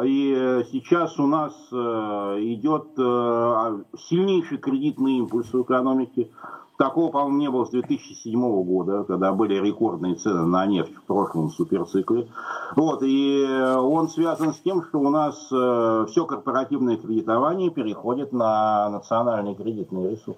[0.03, 6.29] И э, сейчас у нас э, идет э, сильнейший кредитный импульс в экономике.
[6.77, 11.49] Такого, по-моему, не было с 2007 года, когда были рекордные цены на нефть в прошлом
[11.49, 12.27] суперцикле.
[12.75, 13.45] Вот, и
[13.77, 20.37] он связан с тем, что у нас все корпоративное кредитование переходит на национальный кредитный ресурс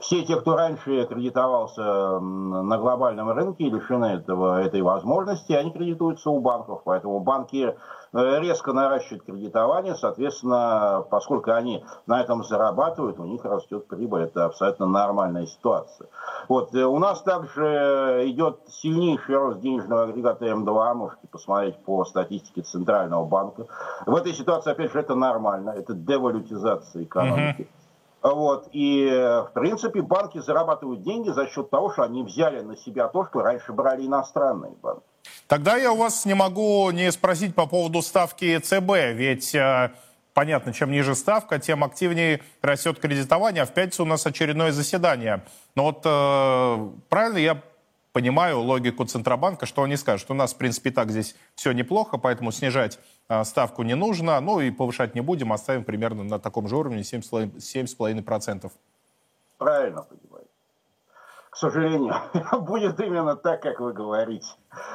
[0.00, 6.40] все те, кто раньше кредитовался на глобальном рынке, лишены этого, этой возможности, они кредитуются у
[6.40, 6.80] банков.
[6.84, 7.74] Поэтому банки э,
[8.12, 14.22] резко наращивают кредитование, соответственно, поскольку они на этом зарабатывают, у них растет прибыль.
[14.22, 16.08] Это абсолютно нормальная ситуация.
[16.48, 16.74] Вот.
[16.74, 23.24] Э, у нас также идет сильнейший рост денежного агрегата М2, можете посмотреть по статистике Центрального
[23.24, 23.66] банка.
[24.06, 27.68] В этой ситуации, опять же, это нормально, это девалютизация экономики.
[28.22, 28.34] Uh-huh.
[28.34, 28.68] Вот.
[28.72, 33.24] И, в принципе, банки зарабатывают деньги за счет того, что они взяли на себя то,
[33.24, 35.04] что раньше брали иностранные банки.
[35.46, 39.90] Тогда я у вас не могу не спросить по поводу ставки ЦБ, ведь э,
[40.34, 45.42] понятно, чем ниже ставка, тем активнее растет кредитование, а в пятницу у нас очередное заседание.
[45.74, 47.62] Но вот э, правильно я
[48.12, 52.18] понимаю логику Центробанка, что они скажут, что у нас, в принципе, так здесь все неплохо,
[52.18, 56.68] поэтому снижать э, ставку не нужно, ну и повышать не будем, оставим примерно на таком
[56.68, 58.72] же уровне 7,5%.
[59.58, 60.19] Правильно понимаете.
[61.60, 62.14] К сожалению,
[62.62, 64.48] будет именно так, как вы говорите.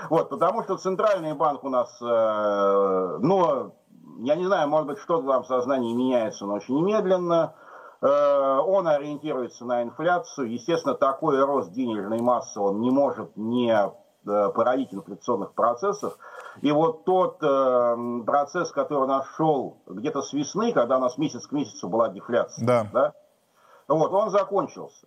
[0.10, 3.76] Вот, потому что Центральный банк у нас, э, ну,
[4.22, 7.54] я не знаю, может быть, что-то там в сознании меняется, но очень медленно.
[8.02, 10.52] Э, он ориентируется на инфляцию.
[10.52, 13.92] Естественно, такой рост денежной массы он не может не э,
[14.26, 16.18] породить инфляционных процессов.
[16.64, 21.52] И вот тот э, процесс, который нашел где-то с весны, когда у нас месяц к
[21.52, 22.90] месяцу была дефляция, да.
[22.92, 23.14] Да,
[23.88, 25.06] вот, он закончился.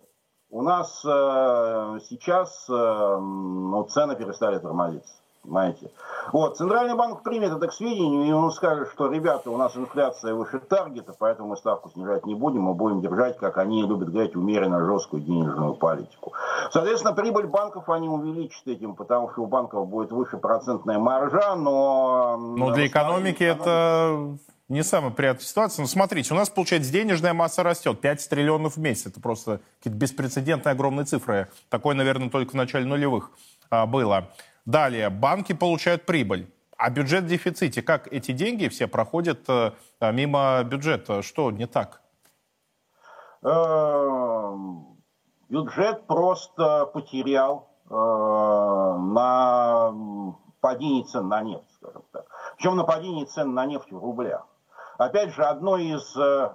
[0.51, 5.13] У нас э, сейчас э, ну, цены перестали тормозиться.
[5.49, 5.89] Понимаете?
[6.31, 10.35] Вот, Центральный банк примет это к сведению, и он скажет, что, ребята, у нас инфляция
[10.35, 14.35] выше таргета, поэтому мы ставку снижать не будем, мы будем держать, как они любят говорить,
[14.35, 16.33] умеренно жесткую денежную политику.
[16.69, 22.37] Соответственно, прибыль банков они увеличат этим, потому что у банков будет выше процентная маржа, но...
[22.37, 25.81] Но для экономики это не самая приятная ситуация.
[25.81, 27.99] Но смотрите, у нас, получается, денежная масса растет.
[27.99, 29.07] 5 триллионов в месяц.
[29.07, 31.49] Это просто какие-то беспрецедентные огромные цифры.
[31.69, 33.31] Такое, наверное, только в начале нулевых
[33.71, 34.29] а, было.
[34.69, 36.47] Далее, банки получают прибыль.
[36.77, 37.81] А бюджет в дефиците.
[37.81, 41.23] Как эти деньги все проходят э, мимо бюджета?
[41.23, 42.01] Что не так?
[43.41, 44.95] Эм,
[45.49, 49.91] бюджет просто потерял э, на
[50.61, 52.25] падении цен на нефть, скажем так.
[52.57, 54.45] Причем на падении цен на нефть в рублях.
[54.99, 56.51] Опять же, одно из, э,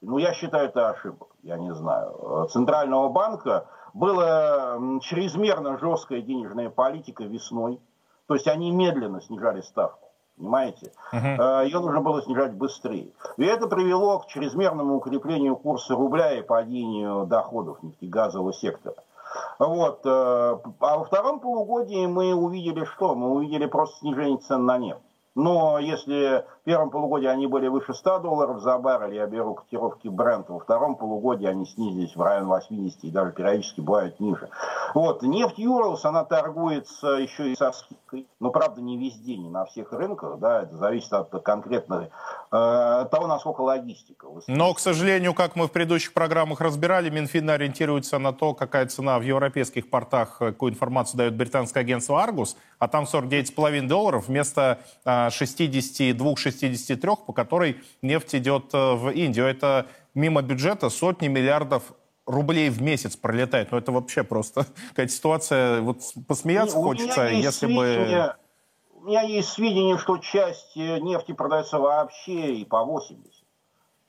[0.00, 7.24] ну я считаю это ошибок, я не знаю, Центрального банка была чрезмерно жесткая денежная политика
[7.24, 7.80] весной.
[8.26, 10.08] То есть они медленно снижали ставку.
[10.36, 10.92] Понимаете?
[11.12, 11.64] Uh-huh.
[11.64, 13.08] Ее нужно было снижать быстрее.
[13.38, 18.96] И это привело к чрезмерному укреплению курса рубля и падению доходов нефтегазового сектора.
[19.58, 20.00] Вот.
[20.04, 23.14] Э, а во втором полугодии мы увидели что?
[23.14, 25.00] Мы увидели просто снижение цен на нефть.
[25.34, 30.44] Но если первом полугодии они были выше 100 долларов за баррель, я беру котировки Brent.
[30.48, 34.50] Во втором полугодии они снизились в район 80 и даже периодически бывают ниже.
[34.92, 38.26] Вот, нефть Юрлс, она торгуется еще и со скидкой.
[38.38, 40.38] Но, правда, не везде, не на всех рынках.
[40.40, 42.10] Да, это зависит от конкретно
[42.52, 44.26] э, того, насколько логистика.
[44.46, 49.18] Но, к сожалению, как мы в предыдущих программах разбирали, Минфин ориентируется на то, какая цена
[49.18, 54.80] в европейских портах, э, какую информацию дает британское агентство Argus, а там 49,5 долларов вместо
[55.06, 59.46] э, 62-60 63, по которой нефть идет э, в Индию.
[59.46, 61.92] Это мимо бюджета сотни миллиардов
[62.26, 63.72] рублей в месяц пролетает.
[63.72, 65.80] Но это вообще просто какая-то ситуация.
[65.80, 68.34] Вот посмеяться у хочется, если сведения, бы...
[69.00, 73.38] У меня есть сведения, что часть э, нефти продается вообще и по 80.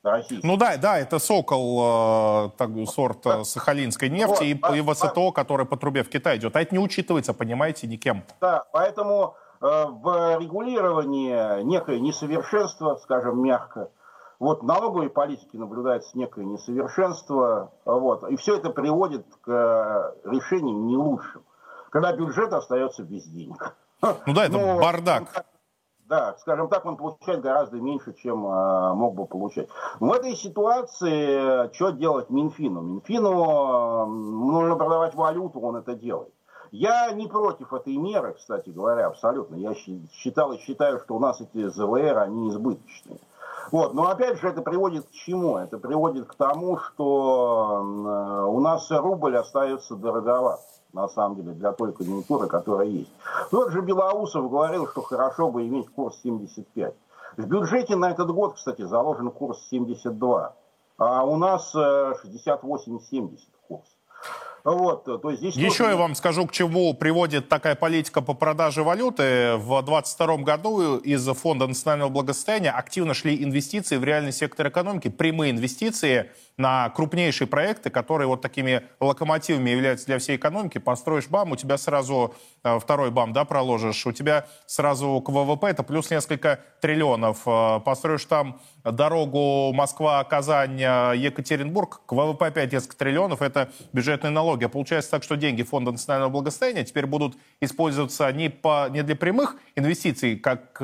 [0.01, 0.47] Российский.
[0.47, 4.81] Ну да, да, это сокол э, так, сорт э, сахалинской нефти вот, и, а, и
[4.81, 6.55] ВСТО, а, который по трубе в Китай идет.
[6.55, 8.23] А это не учитывается, понимаете, никем.
[8.39, 13.91] Да, поэтому в регулировании некое несовершенство, скажем мягко.
[14.39, 17.73] Вот налоговой политике наблюдается некое несовершенство.
[17.83, 21.43] Вот, и все это приводит к решениям не лучшим.
[21.89, 23.75] Когда бюджет остается без денег.
[24.01, 25.45] Ну да, это Но, бардак.
[26.09, 29.69] Да, скажем так, он получает гораздо меньше, чем э, мог бы получать.
[29.99, 32.81] В этой ситуации что делать Минфину?
[32.81, 36.33] Минфину нужно продавать валюту, он это делает.
[36.71, 39.55] Я не против этой меры, кстати говоря, абсолютно.
[39.55, 43.19] Я считал и считаю, что у нас эти ЗВР, они избыточные.
[43.71, 43.93] Вот.
[43.93, 45.57] Но опять же это приводит к чему?
[45.57, 47.81] Это приводит к тому, что
[48.47, 50.59] у нас рубль остается дороговат,
[50.93, 53.11] на самом деле, для той конъюнктуры, которая есть.
[53.51, 56.93] Тот же Белоусов говорил, что хорошо бы иметь курс 75.
[57.37, 60.55] В бюджете на этот год, кстати, заложен курс 72,
[60.97, 63.37] а у нас 68-70 э.
[64.63, 65.91] Вот, то есть здесь Еще тоже...
[65.91, 69.55] я вам скажу, к чему приводит такая политика по продаже валюты.
[69.57, 75.51] В 2022 году из Фонда национального благосостояния активно шли инвестиции в реальный сектор экономики, прямые
[75.51, 80.77] инвестиции на крупнейшие проекты, которые вот такими локомотивами являются для всей экономики.
[80.77, 82.35] Построишь БАМ, у тебя сразу
[82.65, 87.43] э, второй БАМ, да, проложишь, у тебя сразу к ВВП это плюс несколько триллионов.
[87.45, 94.65] Э, построишь там дорогу Москва-Казань, э, к ВВП опять несколько триллионов, это бюджетные налоги.
[94.65, 99.15] А получается так, что деньги Фонда национального благосостояния теперь будут использоваться не, по, не для
[99.15, 100.81] прямых инвестиций, как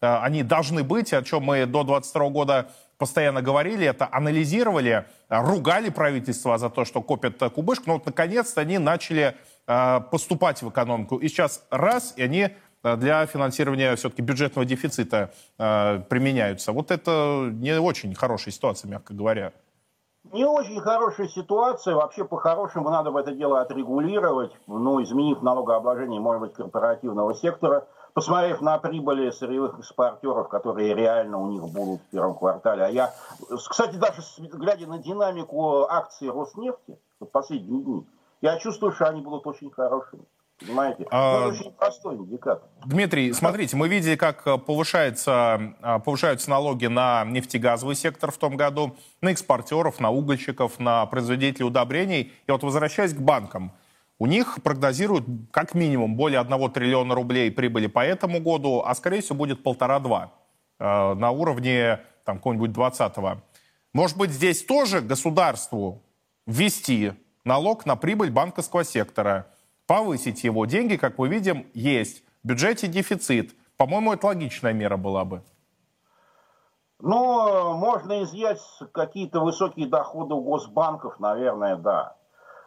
[0.00, 6.58] они должны быть, о чем мы до 2022 года постоянно говорили это, анализировали, ругали правительство
[6.58, 9.36] за то, что копят кубышку, но вот наконец-то они начали
[9.66, 11.16] поступать в экономику.
[11.16, 12.50] И сейчас раз, и они
[12.82, 16.72] для финансирования все-таки бюджетного дефицита применяются.
[16.72, 19.52] Вот это не очень хорошая ситуация, мягко говоря
[20.32, 21.94] не очень хорошая ситуация.
[21.94, 27.86] Вообще, по-хорошему, надо бы это дело отрегулировать, ну, изменив налогообложение, может быть, корпоративного сектора,
[28.16, 32.84] посмотрев на прибыли сырьевых экспортеров, которые реально у них будут в первом квартале.
[32.84, 33.14] А я,
[33.68, 38.06] кстати, даже глядя на динамику акций Роснефти в последние дни,
[38.40, 40.22] я чувствую, что они будут очень хорошими.
[40.58, 41.06] Понимаете?
[41.10, 41.40] А...
[41.40, 42.66] Это очень простой индикатор.
[42.86, 48.56] Дмитрий, смотрите, мы видели, как э, повышается, э, повышаются налоги на нефтегазовый сектор в том
[48.56, 52.32] году, на экспортеров, на угольщиков, на производителей удобрений.
[52.46, 53.72] И вот возвращаясь к банкам,
[54.18, 59.20] у них прогнозируют как минимум более 1 триллиона рублей прибыли по этому году, а скорее
[59.20, 60.32] всего будет полтора-два
[60.78, 63.42] э, на уровне там, какого-нибудь 20-го.
[63.92, 66.02] Может быть, здесь тоже государству
[66.46, 67.12] ввести
[67.44, 69.46] налог на прибыль банковского сектора–
[69.86, 70.66] повысить его.
[70.66, 72.22] Деньги, как мы видим, есть.
[72.42, 73.54] В бюджете дефицит.
[73.76, 75.42] По-моему, это логичная мера была бы.
[76.98, 78.60] Ну, можно изъять
[78.92, 82.16] какие-то высокие доходы у госбанков, наверное, да.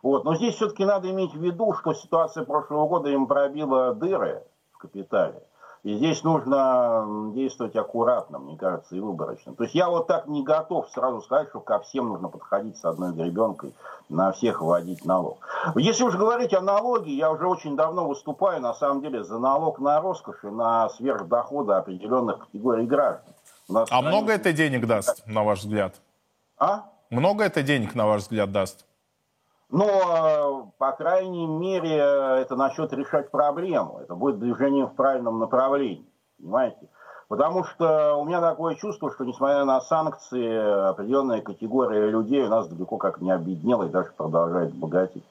[0.01, 0.23] Вот.
[0.25, 4.77] Но здесь все-таки надо иметь в виду, что ситуация прошлого года им пробила дыры в
[4.77, 5.43] капитале.
[5.83, 9.55] И здесь нужно действовать аккуратно, мне кажется, и выборочно.
[9.55, 12.83] То есть я вот так не готов сразу сказать, что ко всем нужно подходить с
[12.83, 13.73] одной гребенкой,
[14.09, 15.37] на всех вводить налог.
[15.75, 19.79] Если уж говорить о налоге, я уже очень давно выступаю, на самом деле, за налог
[19.79, 23.33] на роскошь и на сверхдоходы определенных категорий граждан.
[23.73, 24.07] А стране...
[24.09, 25.95] много это денег даст, на ваш взгляд?
[26.57, 26.89] А?
[27.09, 28.85] Много это денег, на ваш взгляд, даст?
[29.71, 33.99] Но, по крайней мере, это начнет решать проблему.
[34.01, 36.05] Это будет движение в правильном направлении.
[36.39, 36.89] Понимаете?
[37.27, 42.67] Потому что у меня такое чувство, что несмотря на санкции, определенная категория людей у нас
[42.67, 45.23] далеко как не объединела и даже продолжает богатеть.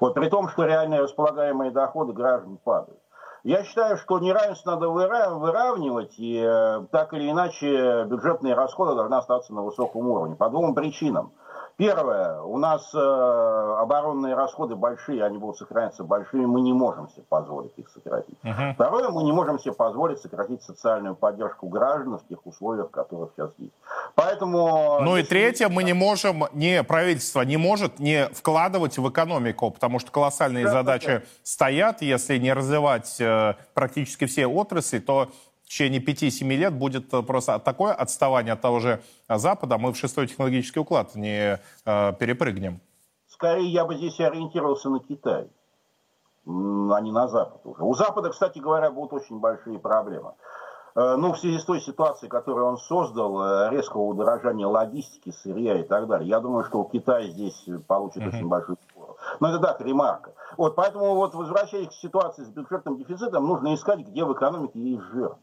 [0.00, 2.98] Вот при том, что реальные располагаемые доходы граждан падают.
[3.44, 9.52] Я считаю, что неравенство надо выравнивать, и э, так или иначе бюджетные расходы должны остаться
[9.52, 10.34] на высоком уровне.
[10.34, 11.30] По двум причинам.
[11.76, 17.24] Первое, у нас э, оборонные расходы большие, они будут сохраняться большими, мы не можем себе
[17.28, 18.38] позволить их сократить.
[18.44, 18.74] Uh-huh.
[18.74, 23.30] Второе, мы не можем себе позволить сократить социальную поддержку граждан в тех условиях, в которых
[23.36, 23.72] сейчас есть.
[24.14, 25.00] Поэтому...
[25.00, 29.98] Ну и третье, мы не можем, не правительство не может не вкладывать в экономику, потому
[29.98, 31.22] что колоссальные да, задачи да.
[31.42, 35.28] стоят, если не развивать э, практически все отрасли, то
[35.64, 39.92] в течение 5-7 лет будет э, просто такое отставание от того же э, Запада, мы
[39.92, 42.80] в шестой технологический уклад не э, перепрыгнем.
[43.26, 45.48] Скорее, я бы здесь ориентировался на Китай,
[46.46, 47.82] а не на Запад уже.
[47.82, 50.34] У Запада, кстати говоря, будут очень большие проблемы.
[50.94, 55.82] Э, ну, в связи с той ситуацией, которую он создал, резкого удорожания логистики, сырья и
[55.82, 58.28] так далее, я думаю, что у Китая здесь получит mm-hmm.
[58.28, 59.16] очень большой спор.
[59.40, 60.34] Но это так, ремарка.
[60.58, 65.02] Вот, поэтому, вот, возвращаясь к ситуации с бюджетным дефицитом, нужно искать, где в экономике есть
[65.12, 65.36] жир.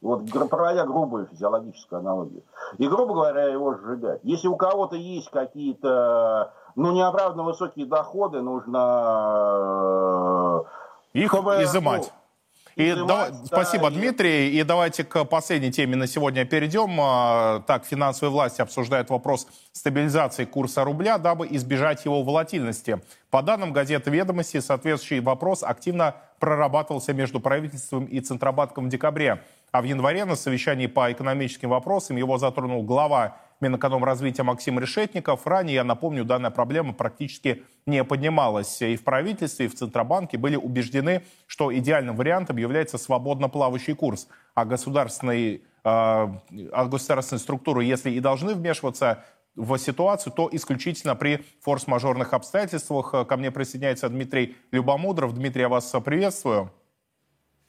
[0.00, 2.42] Вот проводя грубую физиологическую аналогию.
[2.78, 4.20] И, грубо говоря, его сжигать.
[4.22, 8.78] Если у кого-то есть какие-то, ну, неоправданно высокие доходы, нужно...
[11.14, 12.12] Э, Их чтобы, изымать.
[12.76, 14.50] Ну, и да, спасибо, Дмитрий.
[14.50, 16.96] И давайте к последней теме на сегодня перейдем.
[17.00, 23.02] А, так, финансовые власти обсуждают вопрос стабилизации курса рубля, дабы избежать его волатильности.
[23.30, 29.42] По данным газеты «Ведомости», соответствующий вопрос активно прорабатывался между правительством и Центробанком в декабре.
[29.70, 35.46] А в январе на совещании по экономическим вопросам его затронул глава Минэкономразвития Максим Решетников.
[35.46, 38.80] Ранее, я напомню, данная проблема практически не поднималась.
[38.80, 44.28] И в правительстве, и в Центробанке были убеждены, что идеальным вариантом является свободно плавающий курс.
[44.54, 46.32] А государственные, а
[46.86, 49.24] государственные структуры, если и должны вмешиваться
[49.54, 53.26] в ситуацию, то исключительно при форс-мажорных обстоятельствах.
[53.26, 55.34] Ко мне присоединяется Дмитрий Любомудров.
[55.34, 56.70] Дмитрий, я вас приветствую.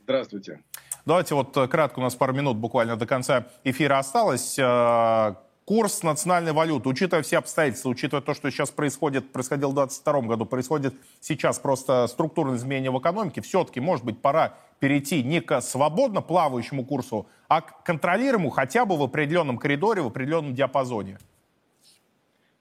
[0.01, 0.61] Здравствуйте.
[1.05, 4.57] Давайте вот э, кратко, у нас пару минут буквально до конца эфира осталось.
[4.59, 5.35] Э,
[5.69, 10.45] курс национальной валюты, учитывая все обстоятельства, учитывая то, что сейчас происходит, происходило в 2022 году,
[10.47, 16.21] происходит сейчас просто структурное изменение в экономике, все-таки, может быть, пора перейти не к свободно
[16.21, 21.19] плавающему курсу, а к контролируемому хотя бы в определенном коридоре, в определенном диапазоне.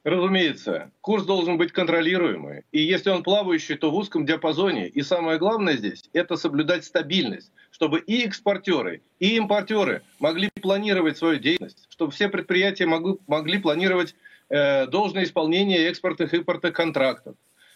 [0.09, 2.65] Разумеется, курс должен быть контролируемый.
[2.73, 4.89] И если он плавающий, то в узком диапазоне.
[4.89, 11.39] И самое главное здесь– это соблюдать стабильность, чтобы и экспортеры, и импортеры могли планировать свою
[11.39, 14.15] деятельность, чтобы все предприятия могли, могли планировать
[14.49, 17.35] э, должное исполнение экспортных и импортных контрактов.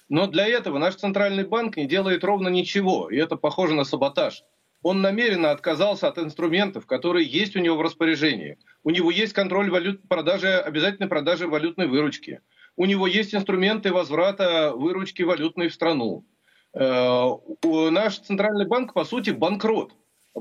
[0.09, 4.43] Но для этого наш центральный банк не делает ровно ничего, и это похоже на саботаж.
[4.83, 8.59] Он намеренно отказался от инструментов, которые есть у него в распоряжении.
[8.83, 12.41] У него есть контроль валют, продажи, обязательной продажи валютной выручки.
[12.77, 16.25] У него есть инструменты возврата выручки валютной в страну.
[16.75, 17.31] Э,
[17.91, 19.93] наш центральный банк, по сути, банкрот,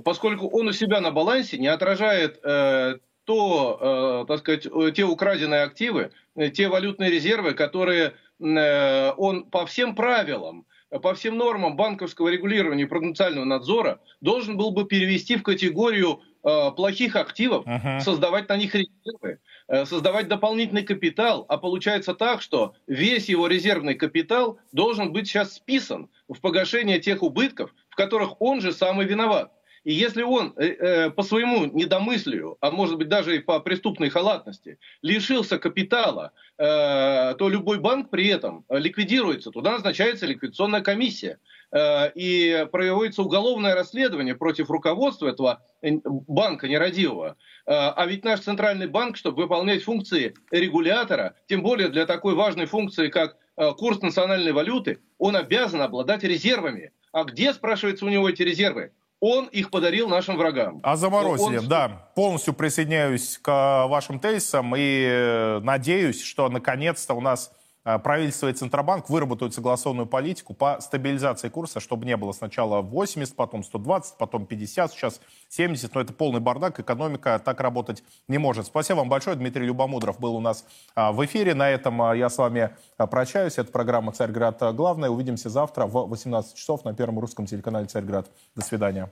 [0.04, 5.64] поскольку он у себя на балансе не отражает э, то, э, так сказать, те украденные
[5.64, 6.12] активы,
[6.54, 10.66] те валютные резервы, которые он по всем правилам,
[11.02, 17.16] по всем нормам банковского регулирования и пруденциального надзора должен был бы перевести в категорию плохих
[17.16, 18.00] активов, uh-huh.
[18.00, 19.38] создавать на них резервы.
[19.72, 25.54] Э, создавать дополнительный капитал, а получается так, что весь его резервный капитал должен быть сейчас
[25.54, 29.54] списан в погашение тех убытков, в которых он же самый виноват.
[29.84, 34.10] И если он э, э, по своему недомыслию, а может быть даже и по преступной
[34.10, 39.52] халатности, лишился капитала, э, то любой банк при этом ликвидируется.
[39.52, 41.40] Туда назначается ликвидационная комиссия.
[41.72, 47.38] Э, и проводится уголовное расследование против руководства этого банка нерадивого.
[47.66, 52.66] Э, а ведь наш центральный банк, чтобы выполнять функции регулятора, тем более для такой важной
[52.66, 56.92] функции, как э, курс национальной валюты, он обязан обладать резервами.
[57.14, 58.92] А где, спрашивается, у него эти резервы?
[59.22, 60.82] Он их подарил нашим врагам.
[60.84, 61.68] А заморозили, он...
[61.68, 62.10] да.
[62.16, 69.10] Полностью присоединяюсь к вашим тезисам и надеюсь, что наконец-то у нас Э, правительство и Центробанк
[69.10, 74.92] выработают согласованную политику по стабилизации курса, чтобы не было сначала 80, потом 120, потом 50,
[74.92, 75.94] сейчас 70.
[75.96, 78.66] Но это полный бардак, экономика так работать не может.
[78.68, 79.36] Спасибо вам большое.
[79.36, 80.66] Дмитрий Любомудров был у нас
[80.96, 81.54] а, в эфире.
[81.54, 83.58] На этом а, я с вами а, прощаюсь.
[83.58, 84.60] Это программа «Царьград.
[84.76, 85.10] Главное».
[85.10, 88.30] Увидимся завтра в 18 часов на первом русском телеканале «Царьград».
[88.56, 89.10] До свидания.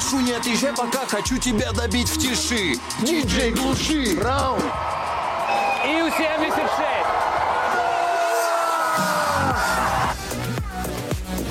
[0.00, 2.78] Прошу, не отъезжай пока, хочу тебя добить в тиши.
[3.02, 4.18] Диджей, глуши!
[4.20, 4.62] Раунд!
[5.84, 6.70] Ил-76!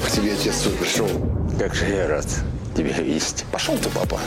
[0.06, 1.10] К тебе отец пришел.
[1.60, 2.26] Как же я рад
[2.76, 3.46] тебя видеть.
[3.52, 4.20] Пошел ты, папа.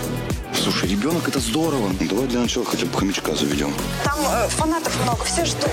[0.55, 1.91] Слушай, ребенок это здорово.
[2.01, 3.75] Давай для начала хотя бы хомячка заведем.
[4.05, 5.70] Там э, фанатов много, все ждут.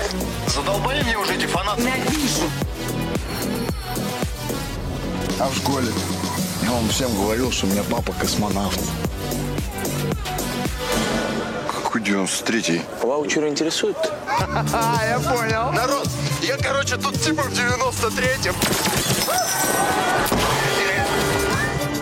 [0.48, 1.82] Задолбали мне уже эти фанаты.
[1.82, 2.50] Ненавижу.
[5.38, 5.88] А в школе?
[6.70, 8.78] Я вам всем говорил, что у меня папа космонавт.
[11.68, 12.80] Какой 93-й?
[13.02, 13.96] Ваучер интересует?
[14.38, 15.72] Я понял.
[15.72, 16.08] Народ,
[16.40, 18.54] я, короче, тут типа в 93-м.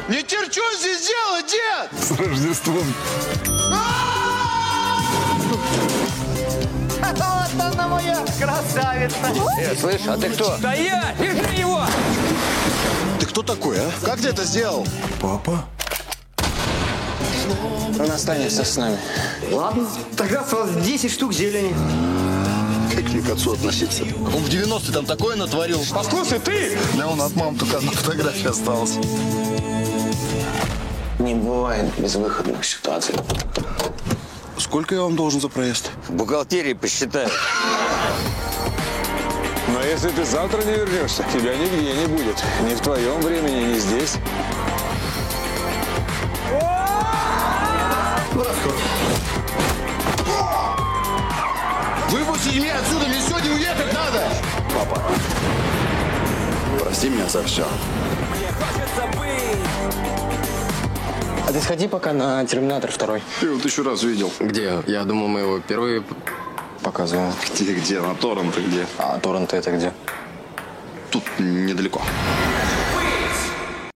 [0.08, 2.04] Не терчу здесь делать, дед!
[2.04, 2.84] С Рождеством.
[7.00, 7.67] Вот она
[8.08, 9.16] моя красавица.
[9.58, 10.56] Э, слышь, а ты кто?
[10.56, 11.16] Стоять!
[11.18, 11.82] Держи его!
[13.24, 13.90] кто такой, а?
[14.02, 14.86] Как ты это сделал?
[15.20, 15.64] Папа?
[18.00, 18.98] Он останется с нами.
[19.52, 19.86] Ладно.
[20.16, 21.74] Тогда с вас 10 штук зелени.
[22.94, 24.02] Как мне к отцу относиться?
[24.02, 25.80] Он в 90-е там такое натворил.
[25.92, 26.78] Послушай, ты!
[26.96, 28.96] Да он от мамы только одна фотография осталась.
[31.18, 33.14] Не бывает безвыходных ситуаций.
[34.68, 35.90] Сколько я вам должен за проезд?
[36.08, 37.30] В бухгалтерии посчитаю.
[39.68, 42.36] Но если ты завтра не вернешься, тебя нигде не будет.
[42.68, 44.16] Ни в твоем времени, ни здесь.
[52.10, 54.28] Выпустите меня отсюда, мне сегодня уехать надо!
[54.74, 55.02] Папа,
[56.78, 57.66] прости меня за все.
[61.48, 63.22] А ты сходи пока на Терминатор второй.
[63.40, 64.30] Ты вот еще раз видел.
[64.38, 64.82] Где?
[64.86, 66.04] Я думал, мы его первые
[66.82, 67.32] показывал.
[67.54, 68.02] Где, где?
[68.02, 68.86] На торренты где?
[68.98, 69.94] А торренты это где?
[71.10, 72.02] Тут недалеко.